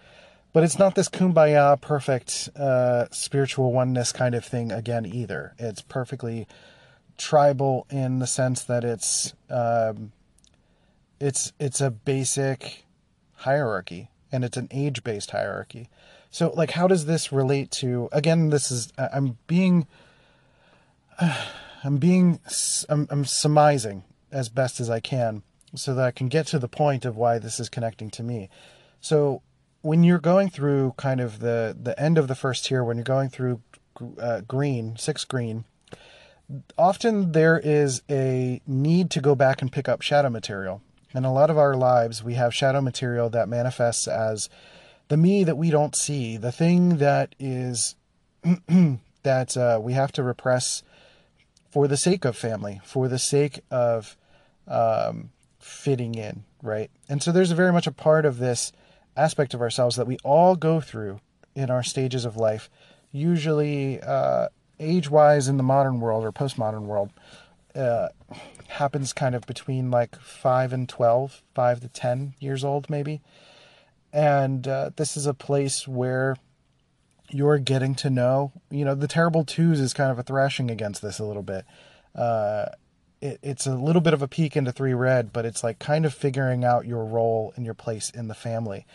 But 0.52 0.64
it's 0.64 0.78
not 0.78 0.94
this 0.94 1.08
kumbaya, 1.08 1.80
perfect 1.80 2.48
uh, 2.56 3.06
spiritual 3.10 3.72
oneness 3.72 4.12
kind 4.12 4.34
of 4.34 4.44
thing 4.44 4.72
again 4.72 5.06
either. 5.06 5.54
It's 5.58 5.82
perfectly 5.82 6.46
tribal 7.16 7.86
in 7.90 8.18
the 8.18 8.26
sense 8.26 8.62
that 8.64 8.84
it's 8.84 9.34
um, 9.50 10.12
it's 11.20 11.52
it's 11.58 11.80
a 11.80 11.90
basic 11.90 12.84
hierarchy 13.34 14.10
and 14.32 14.44
it's 14.44 14.56
an 14.56 14.68
age 14.70 15.04
based 15.04 15.30
hierarchy. 15.30 15.88
So 16.30 16.50
like, 16.50 16.72
how 16.72 16.86
does 16.86 17.06
this 17.06 17.32
relate 17.32 17.70
to? 17.72 18.10
Again, 18.12 18.50
this 18.50 18.70
is 18.70 18.92
I'm 18.98 19.38
being. 19.46 19.86
I'm 21.84 21.98
being 21.98 22.40
I'm, 22.88 23.06
I'm 23.10 23.24
surmising 23.24 24.04
as 24.30 24.48
best 24.48 24.80
as 24.80 24.90
I 24.90 25.00
can 25.00 25.42
so 25.74 25.94
that 25.94 26.04
I 26.04 26.10
can 26.10 26.28
get 26.28 26.46
to 26.48 26.58
the 26.58 26.68
point 26.68 27.04
of 27.04 27.16
why 27.16 27.38
this 27.38 27.60
is 27.60 27.68
connecting 27.68 28.10
to 28.10 28.22
me. 28.22 28.48
So 29.00 29.42
when 29.82 30.02
you're 30.02 30.18
going 30.18 30.50
through 30.50 30.94
kind 30.96 31.20
of 31.20 31.40
the 31.40 31.76
the 31.80 31.98
end 32.00 32.18
of 32.18 32.28
the 32.28 32.34
first 32.34 32.66
tier, 32.66 32.82
when 32.82 32.96
you're 32.96 33.04
going 33.04 33.28
through 33.28 33.62
uh, 34.20 34.40
green, 34.42 34.96
six 34.96 35.24
green, 35.24 35.64
often 36.76 37.32
there 37.32 37.58
is 37.58 38.02
a 38.10 38.60
need 38.66 39.10
to 39.10 39.20
go 39.20 39.34
back 39.34 39.62
and 39.62 39.72
pick 39.72 39.88
up 39.88 40.02
shadow 40.02 40.30
material. 40.30 40.82
In 41.14 41.24
a 41.24 41.32
lot 41.32 41.50
of 41.50 41.58
our 41.58 41.74
lives, 41.74 42.22
we 42.22 42.34
have 42.34 42.54
shadow 42.54 42.80
material 42.80 43.30
that 43.30 43.48
manifests 43.48 44.06
as 44.06 44.48
the 45.08 45.16
me 45.16 45.42
that 45.44 45.56
we 45.56 45.70
don't 45.70 45.96
see, 45.96 46.36
the 46.36 46.52
thing 46.52 46.98
that 46.98 47.34
is 47.38 47.94
that 49.22 49.56
uh, 49.56 49.80
we 49.82 49.94
have 49.94 50.12
to 50.12 50.22
repress 50.22 50.82
for 51.70 51.86
the 51.86 51.96
sake 51.96 52.24
of 52.24 52.36
family, 52.36 52.80
for 52.84 53.08
the 53.08 53.18
sake 53.18 53.60
of 53.70 54.16
um, 54.66 55.30
fitting 55.58 56.14
in, 56.14 56.44
right? 56.62 56.90
And 57.08 57.22
so 57.22 57.32
there's 57.32 57.50
very 57.52 57.72
much 57.72 57.86
a 57.86 57.92
part 57.92 58.24
of 58.24 58.38
this 58.38 58.72
aspect 59.16 59.54
of 59.54 59.60
ourselves 59.60 59.96
that 59.96 60.06
we 60.06 60.16
all 60.24 60.56
go 60.56 60.80
through 60.80 61.20
in 61.54 61.70
our 61.70 61.82
stages 61.82 62.24
of 62.24 62.36
life, 62.36 62.70
usually 63.12 64.00
uh, 64.00 64.48
age 64.78 65.10
wise 65.10 65.48
in 65.48 65.56
the 65.56 65.62
modern 65.62 66.00
world 66.00 66.24
or 66.24 66.32
postmodern 66.32 66.82
world. 66.82 67.10
Uh, 67.74 68.08
happens 68.68 69.12
kind 69.12 69.34
of 69.34 69.46
between 69.46 69.90
like 69.90 70.16
5 70.16 70.72
and 70.72 70.88
12, 70.88 71.42
5 71.54 71.80
to 71.80 71.88
10 71.88 72.34
years 72.38 72.64
old, 72.64 72.88
maybe. 72.90 73.20
And 74.12 74.66
uh, 74.66 74.90
this 74.96 75.16
is 75.16 75.26
a 75.26 75.34
place 75.34 75.86
where 75.86 76.36
you're 77.30 77.58
getting 77.58 77.94
to 77.96 78.10
know. 78.10 78.52
You 78.70 78.84
know, 78.84 78.94
the 78.94 79.08
terrible 79.08 79.44
twos 79.44 79.80
is 79.80 79.92
kind 79.92 80.10
of 80.10 80.18
a 80.18 80.22
thrashing 80.22 80.70
against 80.70 81.02
this 81.02 81.18
a 81.18 81.24
little 81.24 81.42
bit. 81.42 81.64
Uh, 82.14 82.66
it, 83.20 83.38
it's 83.42 83.66
a 83.66 83.74
little 83.74 84.00
bit 84.00 84.14
of 84.14 84.22
a 84.22 84.28
peek 84.28 84.56
into 84.56 84.72
three 84.72 84.94
red, 84.94 85.32
but 85.32 85.44
it's 85.44 85.62
like 85.62 85.78
kind 85.78 86.06
of 86.06 86.14
figuring 86.14 86.64
out 86.64 86.86
your 86.86 87.04
role 87.04 87.52
and 87.56 87.64
your 87.64 87.74
place 87.74 88.10
in 88.10 88.28
the 88.28 88.34
family. 88.34 88.86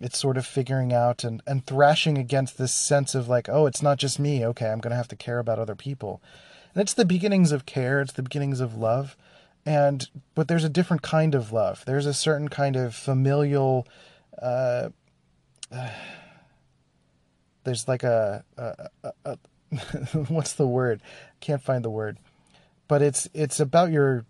it's 0.00 0.18
sort 0.18 0.36
of 0.36 0.44
figuring 0.44 0.92
out 0.92 1.22
and, 1.22 1.40
and 1.46 1.66
thrashing 1.66 2.18
against 2.18 2.58
this 2.58 2.74
sense 2.74 3.14
of 3.14 3.28
like, 3.28 3.48
oh, 3.48 3.66
it's 3.66 3.82
not 3.82 3.98
just 3.98 4.18
me. 4.18 4.44
Okay, 4.44 4.68
I'm 4.68 4.80
going 4.80 4.90
to 4.90 4.96
have 4.96 5.08
to 5.08 5.16
care 5.16 5.38
about 5.38 5.58
other 5.58 5.76
people. 5.76 6.20
And 6.74 6.82
it's 6.82 6.94
the 6.94 7.04
beginnings 7.04 7.52
of 7.52 7.66
care, 7.66 8.00
it's 8.00 8.12
the 8.12 8.22
beginnings 8.22 8.60
of 8.60 8.76
love. 8.76 9.16
And, 9.66 10.08
but 10.34 10.48
there's 10.48 10.64
a 10.64 10.68
different 10.68 11.02
kind 11.02 11.34
of 11.34 11.52
love. 11.52 11.84
There's 11.86 12.06
a 12.06 12.12
certain 12.12 12.48
kind 12.48 12.76
of 12.76 12.94
familial, 12.94 13.86
uh, 14.42 14.90
uh 15.72 15.90
there's 17.64 17.88
like 17.88 18.02
a, 18.02 18.44
a, 18.56 18.88
a, 19.02 19.12
a 19.24 19.38
what's 20.28 20.52
the 20.52 20.66
word? 20.66 21.00
Can't 21.40 21.62
find 21.62 21.84
the 21.84 21.90
word. 21.90 22.18
But 22.86 23.02
it's, 23.02 23.28
it's 23.34 23.60
about 23.60 23.90
your, 23.90 24.24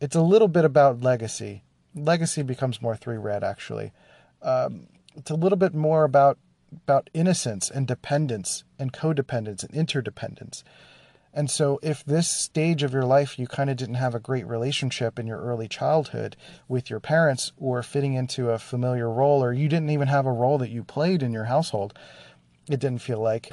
it's 0.00 0.16
a 0.16 0.22
little 0.22 0.48
bit 0.48 0.64
about 0.64 1.02
legacy. 1.02 1.62
Legacy 1.94 2.42
becomes 2.42 2.80
more 2.80 2.96
three 2.96 3.18
red 3.18 3.44
actually. 3.44 3.92
Um, 4.42 4.86
it's 5.16 5.30
a 5.30 5.34
little 5.34 5.58
bit 5.58 5.74
more 5.74 6.04
about 6.04 6.38
about 6.72 7.10
innocence 7.12 7.70
and 7.70 7.86
dependence 7.86 8.64
and 8.78 8.92
codependence 8.92 9.64
and 9.64 9.74
interdependence. 9.74 10.64
And 11.32 11.48
so, 11.48 11.78
if 11.80 12.04
this 12.04 12.28
stage 12.28 12.82
of 12.82 12.92
your 12.92 13.04
life 13.04 13.38
you 13.38 13.46
kind 13.46 13.70
of 13.70 13.76
didn't 13.76 13.94
have 13.94 14.16
a 14.16 14.20
great 14.20 14.46
relationship 14.46 15.16
in 15.18 15.28
your 15.28 15.40
early 15.40 15.68
childhood 15.68 16.36
with 16.66 16.90
your 16.90 16.98
parents 16.98 17.52
or 17.56 17.82
fitting 17.84 18.14
into 18.14 18.50
a 18.50 18.58
familiar 18.58 19.08
role, 19.08 19.42
or 19.42 19.52
you 19.52 19.68
didn't 19.68 19.90
even 19.90 20.08
have 20.08 20.26
a 20.26 20.32
role 20.32 20.58
that 20.58 20.70
you 20.70 20.82
played 20.82 21.22
in 21.22 21.32
your 21.32 21.44
household, 21.44 21.96
it 22.72 22.80
didn't 22.80 23.02
feel 23.02 23.20
like, 23.20 23.52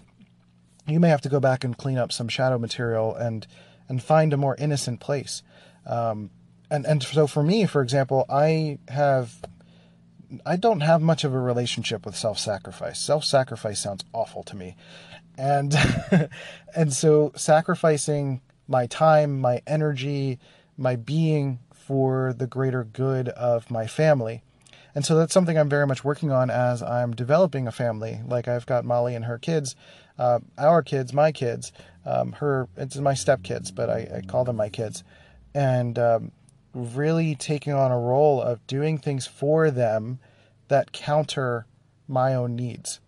you 0.88 1.00
may 1.00 1.10
have 1.10 1.22
to 1.22 1.30
go 1.30 1.40
back 1.40 1.64
and 1.64 1.78
clean 1.78 1.98
up 1.98 2.12
some 2.12 2.28
shadow 2.28 2.58
material 2.58 3.14
and 3.16 3.46
and 3.90 4.04
find 4.04 4.34
a 4.34 4.38
more 4.38 4.56
innocent 4.58 5.00
place. 5.00 5.44
Um, 5.86 6.30
and 6.70 6.86
and 6.86 7.04
so 7.04 7.28
for 7.28 7.44
me, 7.44 7.66
for 7.66 7.82
example, 7.82 8.26
I 8.30 8.80
have 8.88 9.34
I 10.46 10.56
don't 10.58 10.82
have 10.82 11.02
much 11.02 11.24
of 11.24 11.34
a 11.34 11.40
relationship 11.40 12.06
with 12.06 12.16
self-sacrifice. 12.16 13.00
Self-sacrifice 13.00 13.80
sounds 13.80 14.04
awful 14.14 14.44
to 14.44 14.56
me. 14.56 14.76
And 15.38 15.76
and 16.76 16.94
so 16.94 17.32
sacrificing 17.36 18.42
my 18.68 18.88
time, 18.88 19.40
my 19.40 19.62
energy, 19.68 20.40
my 20.78 20.96
being 20.96 21.60
for 21.72 22.34
the 22.34 22.48
greater 22.48 22.84
good 22.84 23.30
of 23.30 23.72
my 23.72 23.88
family. 23.88 24.44
And 24.98 25.06
so 25.06 25.16
that's 25.16 25.32
something 25.32 25.60
I'm 25.60 25.70
very 25.70 25.86
much 25.86 26.04
working 26.04 26.32
on 26.32 26.50
as 26.50 26.82
I'm 26.82 27.14
developing 27.16 27.68
a 27.68 27.72
family. 27.72 28.20
Like 28.26 28.48
I've 28.48 28.66
got 28.66 28.84
Molly 28.84 29.14
and 29.14 29.26
her 29.26 29.38
kids, 29.38 29.76
uh, 30.18 30.40
our 30.58 30.82
kids, 30.82 31.14
my 31.14 31.32
kids, 31.32 31.72
um, 32.04 32.32
her, 32.32 32.68
it's 32.76 32.96
my 32.98 33.14
stepkids, 33.14 33.70
but 33.76 33.92
I, 33.92 34.10
I, 34.16 34.22
call 34.28 34.44
them 34.44 34.56
my 34.56 34.70
kids. 34.70 35.04
And 35.54 36.00
um, 36.00 36.32
really 36.74 37.36
taking 37.36 37.74
on 37.74 37.92
a 37.92 38.00
role 38.00 38.42
of 38.42 38.66
doing 38.66 38.98
things 38.98 39.28
for 39.28 39.70
them 39.70 40.18
that 40.68 40.94
counter 40.94 41.68
my 42.08 42.34
own 42.34 42.56
needs. 42.56 43.00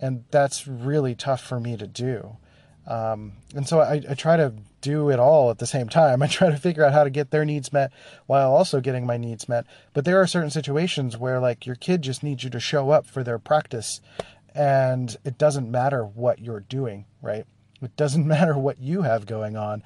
And 0.00 0.24
that's 0.32 0.66
really 0.66 1.14
tough 1.14 1.42
for 1.42 1.60
me 1.60 1.76
to 1.76 1.86
do. 1.86 2.38
Um, 2.88 3.34
and 3.54 3.68
so 3.68 3.78
I, 3.78 4.02
I, 4.10 4.14
try 4.14 4.36
to 4.36 4.52
do 4.80 5.10
it 5.10 5.18
all 5.18 5.50
at 5.50 5.58
the 5.58 5.66
same 5.66 5.88
time. 5.88 6.22
I 6.22 6.26
try 6.26 6.50
to 6.50 6.56
figure 6.56 6.84
out 6.84 6.92
how 6.92 7.04
to 7.04 7.10
get 7.10 7.30
their 7.30 7.44
needs 7.44 7.72
met 7.72 7.92
while 8.26 8.52
also 8.52 8.80
getting 8.80 9.06
my 9.06 9.16
needs 9.16 9.48
met. 9.48 9.66
But 9.92 10.04
there 10.04 10.20
are 10.20 10.26
certain 10.26 10.50
situations 10.50 11.16
where, 11.16 11.40
like, 11.40 11.66
your 11.66 11.76
kid 11.76 12.02
just 12.02 12.22
needs 12.22 12.44
you 12.44 12.50
to 12.50 12.60
show 12.60 12.90
up 12.90 13.06
for 13.06 13.22
their 13.22 13.38
practice, 13.38 14.00
and 14.54 15.16
it 15.24 15.38
doesn't 15.38 15.70
matter 15.70 16.04
what 16.04 16.40
you're 16.40 16.60
doing, 16.60 17.06
right? 17.22 17.46
It 17.82 17.96
doesn't 17.96 18.26
matter 18.36 18.58
what 18.58 18.80
you 18.80 19.02
have 19.02 19.26
going 19.26 19.56
on. 19.56 19.82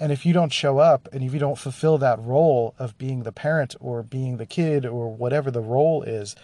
And 0.00 0.12
if 0.12 0.24
you 0.24 0.32
don't 0.32 0.52
show 0.52 0.78
up 0.78 1.08
and 1.12 1.24
if 1.24 1.32
you 1.32 1.40
don't 1.40 1.58
fulfill 1.58 1.98
that 1.98 2.20
role 2.20 2.72
of 2.78 2.96
being 2.98 3.24
the 3.24 3.32
parent 3.32 3.74
or 3.80 4.04
being 4.04 4.36
the 4.36 4.46
kid 4.46 4.86
or 4.86 5.12
whatever 5.12 5.50
the 5.50 5.60
role 5.60 6.04
is, 6.04 6.36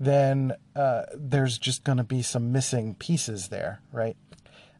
then 0.00 0.54
uh, 0.74 1.02
there's 1.14 1.58
just 1.58 1.84
going 1.84 1.98
to 1.98 2.04
be 2.04 2.22
some 2.22 2.50
missing 2.50 2.94
pieces 2.94 3.48
there, 3.48 3.80
right? 3.92 4.16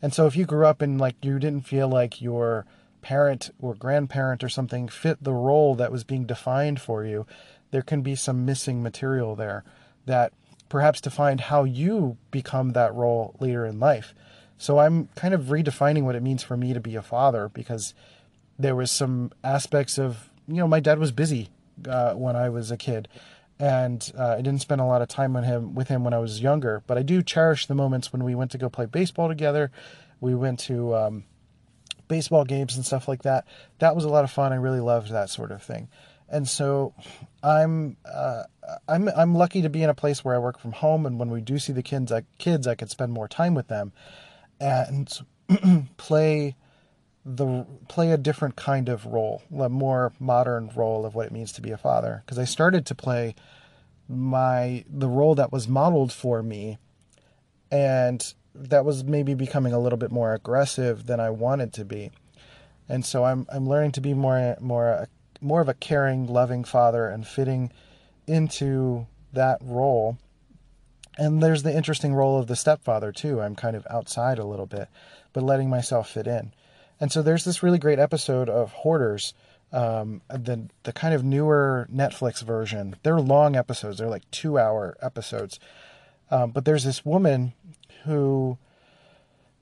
And 0.04 0.12
so 0.12 0.26
if 0.26 0.36
you 0.36 0.44
grew 0.44 0.66
up 0.66 0.82
and 0.82 1.00
like 1.00 1.16
you 1.24 1.38
didn't 1.38 1.66
feel 1.66 1.88
like 1.88 2.20
your 2.20 2.66
parent 3.00 3.48
or 3.58 3.74
grandparent 3.74 4.44
or 4.44 4.50
something 4.50 4.86
fit 4.86 5.24
the 5.24 5.32
role 5.32 5.74
that 5.76 5.90
was 5.90 6.04
being 6.04 6.26
defined 6.26 6.78
for 6.78 7.06
you, 7.06 7.26
there 7.70 7.80
can 7.80 8.02
be 8.02 8.14
some 8.14 8.44
missing 8.44 8.82
material 8.82 9.34
there 9.34 9.64
that 10.04 10.34
perhaps 10.68 11.00
defined 11.00 11.40
how 11.40 11.64
you 11.64 12.18
become 12.30 12.72
that 12.72 12.94
role 12.94 13.34
later 13.40 13.64
in 13.64 13.80
life. 13.80 14.14
So 14.58 14.78
I'm 14.78 15.08
kind 15.14 15.32
of 15.32 15.44
redefining 15.44 16.02
what 16.02 16.16
it 16.16 16.22
means 16.22 16.42
for 16.42 16.58
me 16.58 16.74
to 16.74 16.80
be 16.80 16.96
a 16.96 17.02
father 17.02 17.48
because 17.48 17.94
there 18.58 18.76
was 18.76 18.90
some 18.90 19.32
aspects 19.42 19.96
of 19.96 20.28
you 20.46 20.56
know 20.56 20.68
my 20.68 20.80
dad 20.80 20.98
was 20.98 21.12
busy 21.12 21.48
uh, 21.88 22.12
when 22.12 22.36
I 22.36 22.50
was 22.50 22.70
a 22.70 22.76
kid, 22.76 23.08
and 23.58 24.12
uh, 24.18 24.36
I 24.38 24.42
didn't 24.42 24.60
spend 24.60 24.80
a 24.80 24.84
lot 24.84 25.02
of 25.02 25.08
time 25.08 25.32
with 25.32 25.44
him 25.44 25.74
with 25.74 25.88
him 25.88 26.04
when 26.04 26.14
I 26.14 26.18
was 26.18 26.40
younger. 26.40 26.82
But 26.86 26.98
I 26.98 27.02
do 27.02 27.22
cherish 27.22 27.66
the 27.66 27.74
moments 27.74 28.12
when 28.12 28.24
we 28.24 28.34
went 28.34 28.50
to 28.52 28.58
go 28.58 28.68
play 28.68 28.86
baseball 28.86 29.28
together. 29.28 29.70
We 30.20 30.34
went 30.34 30.58
to 30.60 30.94
um, 30.94 31.24
baseball 32.08 32.44
games 32.44 32.76
and 32.76 32.84
stuff 32.84 33.08
like 33.08 33.22
that. 33.22 33.46
That 33.78 33.94
was 33.94 34.04
a 34.04 34.08
lot 34.08 34.24
of 34.24 34.30
fun. 34.30 34.52
I 34.52 34.56
really 34.56 34.80
loved 34.80 35.10
that 35.10 35.30
sort 35.30 35.50
of 35.50 35.62
thing. 35.62 35.88
And 36.28 36.48
so, 36.48 36.94
I'm 37.42 37.96
uh, 38.04 38.44
I'm 38.88 39.08
I'm 39.08 39.34
lucky 39.34 39.62
to 39.62 39.68
be 39.68 39.82
in 39.82 39.90
a 39.90 39.94
place 39.94 40.24
where 40.24 40.34
I 40.34 40.38
work 40.38 40.58
from 40.58 40.72
home, 40.72 41.06
and 41.06 41.18
when 41.18 41.30
we 41.30 41.40
do 41.40 41.58
see 41.58 41.72
the 41.72 41.82
kids, 41.82 42.10
I, 42.10 42.22
kids, 42.38 42.66
I 42.66 42.74
can 42.74 42.88
spend 42.88 43.12
more 43.12 43.28
time 43.28 43.54
with 43.54 43.68
them, 43.68 43.92
and 44.58 45.20
play 45.96 46.56
the 47.24 47.64
play 47.88 48.10
a 48.10 48.18
different 48.18 48.56
kind 48.56 48.88
of 48.88 49.06
role, 49.06 49.42
a 49.58 49.68
more 49.68 50.12
modern 50.20 50.70
role 50.74 51.06
of 51.06 51.14
what 51.14 51.26
it 51.26 51.32
means 51.32 51.52
to 51.52 51.62
be 51.62 51.70
a 51.70 51.78
father. 51.78 52.22
Because 52.24 52.38
I 52.38 52.44
started 52.44 52.84
to 52.86 52.94
play 52.94 53.34
my 54.08 54.84
the 54.88 55.08
role 55.08 55.34
that 55.34 55.52
was 55.52 55.66
modeled 55.66 56.12
for 56.12 56.42
me, 56.42 56.78
and 57.70 58.34
that 58.54 58.84
was 58.84 59.04
maybe 59.04 59.34
becoming 59.34 59.72
a 59.72 59.78
little 59.78 59.96
bit 59.96 60.12
more 60.12 60.34
aggressive 60.34 61.06
than 61.06 61.18
I 61.18 61.30
wanted 61.30 61.72
to 61.74 61.84
be. 61.84 62.10
And 62.88 63.04
so 63.04 63.24
I'm 63.24 63.46
I'm 63.50 63.68
learning 63.68 63.92
to 63.92 64.00
be 64.00 64.12
more 64.12 64.56
more 64.60 65.08
more 65.40 65.60
of 65.60 65.68
a 65.68 65.74
caring, 65.74 66.26
loving 66.26 66.64
father 66.64 67.08
and 67.08 67.26
fitting 67.26 67.72
into 68.26 69.06
that 69.32 69.58
role. 69.62 70.18
And 71.16 71.42
there's 71.42 71.62
the 71.62 71.74
interesting 71.74 72.14
role 72.14 72.38
of 72.38 72.48
the 72.48 72.56
stepfather 72.56 73.12
too. 73.12 73.40
I'm 73.40 73.54
kind 73.54 73.76
of 73.76 73.86
outside 73.88 74.38
a 74.38 74.44
little 74.44 74.66
bit, 74.66 74.88
but 75.32 75.42
letting 75.42 75.70
myself 75.70 76.10
fit 76.10 76.26
in. 76.26 76.52
And 77.00 77.10
so 77.10 77.22
there's 77.22 77.44
this 77.44 77.62
really 77.62 77.78
great 77.78 77.98
episode 77.98 78.48
of 78.48 78.72
Hoarders, 78.72 79.34
um, 79.72 80.22
the 80.28 80.68
the 80.84 80.92
kind 80.92 81.14
of 81.14 81.24
newer 81.24 81.88
Netflix 81.92 82.42
version. 82.42 82.96
They're 83.02 83.20
long 83.20 83.56
episodes. 83.56 83.98
They're 83.98 84.08
like 84.08 84.30
two 84.30 84.58
hour 84.58 84.96
episodes. 85.02 85.58
Um, 86.30 86.52
but 86.52 86.64
there's 86.64 86.84
this 86.84 87.04
woman 87.04 87.52
who 88.04 88.58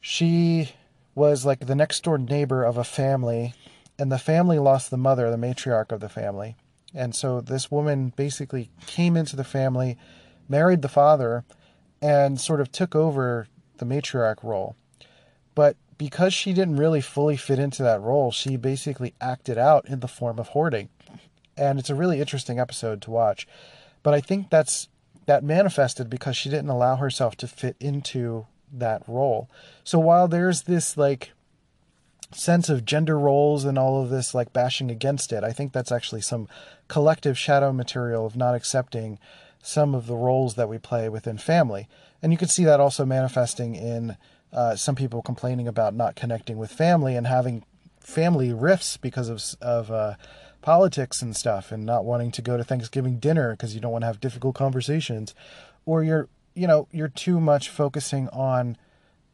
she 0.00 0.72
was 1.14 1.44
like 1.44 1.66
the 1.66 1.74
next 1.74 2.02
door 2.04 2.18
neighbor 2.18 2.64
of 2.64 2.76
a 2.76 2.84
family, 2.84 3.54
and 3.98 4.10
the 4.10 4.18
family 4.18 4.58
lost 4.58 4.90
the 4.90 4.96
mother, 4.96 5.30
the 5.30 5.36
matriarch 5.36 5.92
of 5.92 6.00
the 6.00 6.08
family. 6.08 6.56
And 6.94 7.14
so 7.14 7.40
this 7.40 7.70
woman 7.70 8.12
basically 8.16 8.70
came 8.86 9.16
into 9.16 9.36
the 9.36 9.44
family, 9.44 9.96
married 10.48 10.82
the 10.82 10.88
father, 10.88 11.44
and 12.00 12.40
sort 12.40 12.60
of 12.60 12.70
took 12.70 12.94
over 12.94 13.48
the 13.78 13.86
matriarch 13.86 14.42
role. 14.42 14.76
But 15.54 15.76
because 16.02 16.34
she 16.34 16.52
didn't 16.52 16.78
really 16.78 17.00
fully 17.00 17.36
fit 17.36 17.60
into 17.60 17.80
that 17.84 18.00
role, 18.00 18.32
she 18.32 18.56
basically 18.56 19.14
acted 19.20 19.56
out 19.56 19.88
in 19.88 20.00
the 20.00 20.08
form 20.08 20.40
of 20.40 20.48
hoarding. 20.48 20.88
And 21.56 21.78
it's 21.78 21.90
a 21.90 21.94
really 21.94 22.18
interesting 22.18 22.58
episode 22.58 23.00
to 23.02 23.10
watch. 23.12 23.46
But 24.02 24.12
I 24.12 24.20
think 24.20 24.50
that's 24.50 24.88
that 25.26 25.44
manifested 25.44 26.10
because 26.10 26.36
she 26.36 26.50
didn't 26.50 26.70
allow 26.70 26.96
herself 26.96 27.36
to 27.36 27.46
fit 27.46 27.76
into 27.78 28.46
that 28.72 29.04
role. 29.06 29.48
So 29.84 30.00
while 30.00 30.26
there's 30.26 30.62
this 30.62 30.96
like 30.96 31.30
sense 32.32 32.68
of 32.68 32.84
gender 32.84 33.16
roles 33.16 33.64
and 33.64 33.78
all 33.78 34.02
of 34.02 34.10
this 34.10 34.34
like 34.34 34.52
bashing 34.52 34.90
against 34.90 35.32
it, 35.32 35.44
I 35.44 35.52
think 35.52 35.72
that's 35.72 35.92
actually 35.92 36.22
some 36.22 36.48
collective 36.88 37.38
shadow 37.38 37.72
material 37.72 38.26
of 38.26 38.34
not 38.34 38.56
accepting 38.56 39.20
some 39.62 39.94
of 39.94 40.08
the 40.08 40.16
roles 40.16 40.56
that 40.56 40.68
we 40.68 40.78
play 40.78 41.08
within 41.08 41.38
family. 41.38 41.86
And 42.20 42.32
you 42.32 42.38
can 42.38 42.48
see 42.48 42.64
that 42.64 42.80
also 42.80 43.04
manifesting 43.04 43.76
in 43.76 44.16
uh, 44.52 44.76
some 44.76 44.94
people 44.94 45.22
complaining 45.22 45.66
about 45.66 45.94
not 45.94 46.14
connecting 46.14 46.58
with 46.58 46.70
family 46.70 47.16
and 47.16 47.26
having 47.26 47.64
family 48.00 48.52
rifts 48.52 48.96
because 48.96 49.28
of 49.28 49.42
of 49.60 49.90
uh, 49.90 50.14
politics 50.60 51.22
and 51.22 51.36
stuff, 51.36 51.72
and 51.72 51.84
not 51.84 52.04
wanting 52.04 52.30
to 52.32 52.42
go 52.42 52.56
to 52.56 52.64
Thanksgiving 52.64 53.18
dinner 53.18 53.52
because 53.52 53.74
you 53.74 53.80
don't 53.80 53.92
want 53.92 54.02
to 54.02 54.06
have 54.06 54.20
difficult 54.20 54.54
conversations, 54.54 55.34
or 55.86 56.02
you're 56.02 56.28
you 56.54 56.66
know 56.66 56.88
you're 56.90 57.08
too 57.08 57.40
much 57.40 57.68
focusing 57.68 58.28
on 58.28 58.76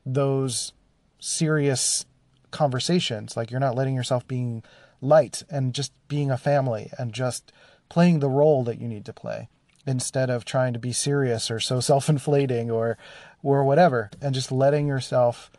those 0.06 0.72
serious 1.18 2.06
conversations. 2.50 3.36
Like 3.36 3.50
you're 3.50 3.60
not 3.60 3.74
letting 3.74 3.94
yourself 3.94 4.26
being 4.26 4.62
light 5.00 5.42
and 5.50 5.74
just 5.74 5.92
being 6.08 6.30
a 6.30 6.38
family 6.38 6.90
and 6.98 7.12
just 7.12 7.52
playing 7.88 8.20
the 8.20 8.28
role 8.28 8.64
that 8.64 8.80
you 8.80 8.88
need 8.88 9.04
to 9.04 9.12
play 9.12 9.48
instead 9.88 10.28
of 10.28 10.44
trying 10.44 10.74
to 10.74 10.78
be 10.78 10.92
serious 10.92 11.50
or 11.50 11.58
so 11.58 11.80
self-inflating 11.80 12.70
or 12.70 12.98
or 13.42 13.64
whatever 13.64 14.10
and 14.20 14.34
just 14.34 14.52
letting 14.52 14.86
yourself 14.86 15.50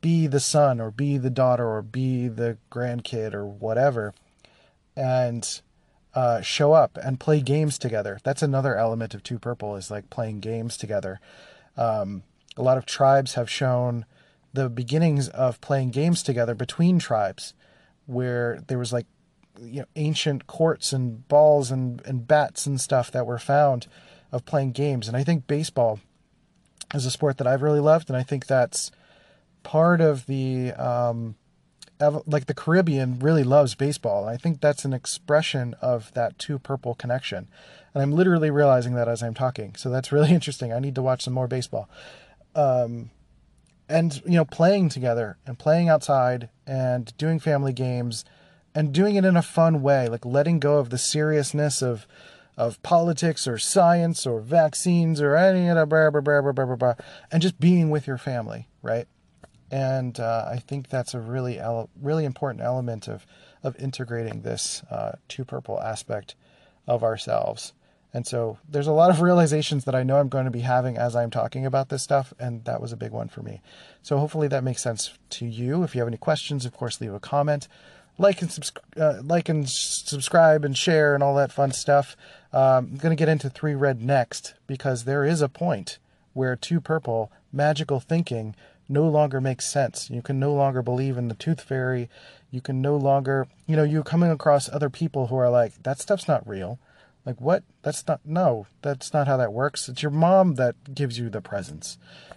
be 0.00 0.26
the 0.26 0.40
son 0.40 0.80
or 0.80 0.90
be 0.90 1.16
the 1.16 1.30
daughter 1.30 1.66
or 1.66 1.80
be 1.80 2.26
the 2.26 2.58
grandkid 2.72 3.32
or 3.32 3.46
whatever 3.46 4.12
and 4.96 5.60
uh, 6.14 6.40
show 6.40 6.72
up 6.72 6.98
and 7.02 7.20
play 7.20 7.40
games 7.40 7.78
together. 7.78 8.18
That's 8.24 8.42
another 8.42 8.76
element 8.76 9.14
of 9.14 9.22
Two 9.22 9.38
Purple 9.38 9.76
is 9.76 9.90
like 9.90 10.10
playing 10.10 10.40
games 10.40 10.76
together. 10.76 11.20
Um, 11.76 12.24
a 12.56 12.62
lot 12.62 12.76
of 12.76 12.84
tribes 12.84 13.34
have 13.34 13.48
shown 13.48 14.04
the 14.52 14.68
beginnings 14.68 15.28
of 15.28 15.60
playing 15.60 15.92
games 15.92 16.22
together 16.22 16.54
between 16.54 16.98
tribes, 16.98 17.54
where 18.06 18.62
there 18.66 18.78
was 18.78 18.92
like 18.92 19.06
you 19.60 19.80
know 19.80 19.86
ancient 19.96 20.46
courts 20.46 20.92
and 20.92 21.26
balls 21.28 21.70
and, 21.70 22.02
and 22.04 22.26
bats 22.26 22.66
and 22.66 22.80
stuff 22.80 23.10
that 23.12 23.26
were 23.26 23.38
found 23.38 23.86
of 24.30 24.44
playing 24.44 24.72
games. 24.72 25.08
And 25.08 25.16
I 25.16 25.24
think 25.24 25.46
baseball 25.46 26.00
is 26.94 27.06
a 27.06 27.10
sport 27.10 27.38
that 27.38 27.46
I've 27.46 27.62
really 27.62 27.80
loved, 27.80 28.08
and 28.08 28.16
I 28.16 28.22
think 28.22 28.46
that's 28.46 28.90
part 29.62 30.00
of 30.00 30.26
the 30.26 30.72
um, 30.72 31.36
like 32.26 32.46
the 32.46 32.54
Caribbean 32.54 33.18
really 33.20 33.44
loves 33.44 33.74
baseball. 33.74 34.26
I 34.26 34.36
think 34.36 34.60
that's 34.60 34.84
an 34.84 34.92
expression 34.92 35.74
of 35.80 36.12
that 36.14 36.38
two 36.38 36.58
purple 36.58 36.94
connection. 36.94 37.48
And 37.94 38.02
I'm 38.02 38.12
literally 38.12 38.50
realizing 38.50 38.94
that 38.94 39.08
as 39.08 39.22
I'm 39.22 39.34
talking. 39.34 39.74
So 39.76 39.90
that's 39.90 40.10
really 40.10 40.30
interesting. 40.34 40.72
I 40.72 40.80
need 40.80 40.94
to 40.96 41.02
watch 41.02 41.22
some 41.22 41.34
more 41.34 41.46
baseball. 41.46 41.88
Um, 42.54 43.10
and 43.88 44.22
you 44.24 44.32
know, 44.32 44.44
playing 44.44 44.88
together 44.88 45.36
and 45.46 45.58
playing 45.58 45.88
outside 45.88 46.48
and 46.66 47.16
doing 47.18 47.38
family 47.38 47.72
games 47.72 48.24
and 48.74 48.92
doing 48.92 49.16
it 49.16 49.24
in 49.24 49.36
a 49.36 49.42
fun 49.42 49.82
way, 49.82 50.08
like 50.08 50.24
letting 50.24 50.58
go 50.58 50.78
of 50.78 50.90
the 50.90 50.98
seriousness 50.98 51.82
of 51.82 52.06
of 52.56 52.82
politics 52.82 53.48
or 53.48 53.56
science 53.56 54.26
or 54.26 54.40
vaccines 54.40 55.22
or 55.22 55.34
any 55.34 55.68
of 55.68 55.88
blah, 55.88 56.10
blah, 56.10 56.20
blah, 56.20 56.42
blah, 56.42 56.52
blah, 56.52 56.76
blah, 56.76 56.94
and 57.30 57.40
just 57.40 57.58
being 57.58 57.88
with 57.88 58.06
your 58.06 58.18
family, 58.18 58.68
right? 58.82 59.08
And 59.70 60.20
uh, 60.20 60.48
I 60.50 60.58
think 60.58 60.90
that's 60.90 61.14
a 61.14 61.20
really 61.20 61.58
really 62.00 62.24
important 62.24 62.62
element 62.62 63.08
of 63.08 63.26
of 63.62 63.76
integrating 63.76 64.42
this 64.42 64.82
uh, 64.90 65.12
two 65.28 65.44
purple 65.44 65.80
aspect 65.80 66.34
of 66.86 67.02
ourselves. 67.02 67.72
And 68.14 68.26
so 68.26 68.58
there's 68.68 68.86
a 68.86 68.92
lot 68.92 69.10
of 69.10 69.20
realizations 69.22 69.84
that 69.84 69.94
I 69.94 70.02
know 70.02 70.18
I'm 70.18 70.28
going 70.28 70.44
to 70.44 70.50
be 70.50 70.60
having 70.60 70.98
as 70.98 71.16
I'm 71.16 71.30
talking 71.30 71.64
about 71.64 71.88
this 71.88 72.02
stuff, 72.02 72.34
and 72.38 72.64
that 72.64 72.80
was 72.80 72.92
a 72.92 72.96
big 72.96 73.12
one 73.12 73.28
for 73.28 73.42
me. 73.42 73.62
So 74.02 74.18
hopefully 74.18 74.48
that 74.48 74.64
makes 74.64 74.82
sense 74.82 75.16
to 75.30 75.46
you. 75.46 75.82
If 75.82 75.94
you 75.94 76.00
have 76.00 76.08
any 76.08 76.18
questions, 76.18 76.66
of 76.66 76.74
course, 76.74 77.00
leave 77.00 77.14
a 77.14 77.20
comment 77.20 77.68
like 78.18 78.42
and 78.42 78.50
subs- 78.50 78.72
uh, 78.96 79.20
like 79.22 79.48
and 79.48 79.68
subscribe 79.68 80.64
and 80.64 80.76
share 80.76 81.14
and 81.14 81.22
all 81.22 81.34
that 81.36 81.52
fun 81.52 81.72
stuff. 81.72 82.16
Um, 82.52 82.90
I'm 82.92 82.96
going 82.96 83.16
to 83.16 83.20
get 83.20 83.28
into 83.28 83.48
three 83.48 83.74
red 83.74 84.02
next 84.02 84.54
because 84.66 85.04
there 85.04 85.24
is 85.24 85.40
a 85.40 85.48
point 85.48 85.98
where 86.32 86.56
two 86.56 86.80
purple 86.80 87.30
magical 87.52 88.00
thinking 88.00 88.54
no 88.88 89.08
longer 89.08 89.40
makes 89.40 89.66
sense. 89.66 90.10
You 90.10 90.22
can 90.22 90.38
no 90.38 90.52
longer 90.52 90.82
believe 90.82 91.16
in 91.16 91.28
the 91.28 91.34
tooth 91.34 91.60
fairy. 91.60 92.08
You 92.50 92.60
can 92.60 92.82
no 92.82 92.96
longer, 92.96 93.46
you 93.66 93.76
know, 93.76 93.84
you're 93.84 94.02
coming 94.02 94.30
across 94.30 94.68
other 94.68 94.90
people 94.90 95.28
who 95.28 95.36
are 95.36 95.50
like, 95.50 95.82
that 95.82 95.98
stuff's 95.98 96.28
not 96.28 96.46
real. 96.46 96.78
Like, 97.24 97.40
what? 97.40 97.62
That's 97.82 98.06
not, 98.06 98.20
no, 98.24 98.66
that's 98.82 99.12
not 99.14 99.28
how 99.28 99.36
that 99.38 99.52
works. 99.52 99.88
It's 99.88 100.02
your 100.02 100.10
mom 100.10 100.56
that 100.56 100.94
gives 100.94 101.18
you 101.18 101.30
the 101.30 101.40
presents. 101.40 101.96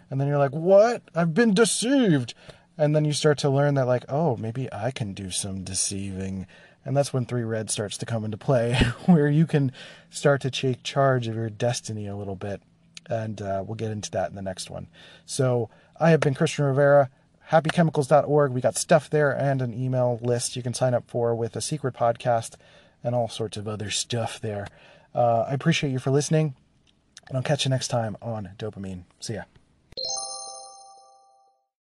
And 0.09 0.21
then 0.21 0.27
you're 0.27 0.37
like, 0.37 0.51
what? 0.51 1.01
I've 1.15 1.33
been 1.33 1.53
deceived 1.53 2.33
and 2.77 2.95
then 2.95 3.05
you 3.05 3.13
start 3.13 3.37
to 3.39 3.49
learn 3.49 3.75
that 3.75 3.85
like 3.85 4.05
oh 4.09 4.35
maybe 4.37 4.71
i 4.73 4.91
can 4.91 5.13
do 5.13 5.31
some 5.31 5.63
deceiving. 5.63 6.47
And 6.85 6.95
that's 6.95 7.11
when 7.11 7.25
three 7.25 7.43
red 7.43 7.71
starts 7.71 7.97
to 7.97 8.05
come 8.05 8.23
into 8.23 8.37
play 8.37 8.75
where 9.07 9.27
you 9.27 9.47
can 9.47 9.71
start 10.11 10.41
to 10.41 10.51
take 10.51 10.83
charge 10.83 11.27
of 11.27 11.35
your 11.35 11.49
destiny 11.49 12.07
a 12.07 12.15
little 12.15 12.35
bit. 12.35 12.61
And 13.09 13.41
uh, 13.41 13.63
we'll 13.65 13.75
get 13.75 13.89
into 13.89 14.11
that 14.11 14.29
in 14.29 14.35
the 14.35 14.41
next 14.41 14.69
one. 14.69 14.87
So 15.25 15.69
i 15.99 16.09
have 16.09 16.19
been 16.19 16.33
christian 16.33 16.65
rivera 16.65 17.09
happychemicals.org 17.51 18.51
we 18.51 18.59
got 18.59 18.75
stuff 18.75 19.09
there 19.09 19.31
and 19.31 19.61
an 19.61 19.73
email 19.73 20.19
list 20.21 20.55
you 20.57 20.63
can 20.63 20.73
sign 20.73 20.93
up 20.93 21.09
for 21.09 21.33
with 21.33 21.55
a 21.55 21.61
secret 21.61 21.93
podcast 21.93 22.55
and 23.03 23.15
all 23.15 23.29
sorts 23.29 23.55
of 23.55 23.67
other 23.67 23.89
stuff 23.89 24.39
there. 24.41 24.67
Uh, 25.13 25.45
i 25.47 25.53
appreciate 25.53 25.91
you 25.91 25.99
for 25.99 26.11
listening 26.11 26.53
and 27.27 27.37
i'll 27.37 27.43
catch 27.43 27.65
you 27.65 27.69
next 27.69 27.87
time 27.87 28.17
on 28.21 28.49
dopamine. 28.57 29.03
See 29.19 29.35
ya 29.35 29.43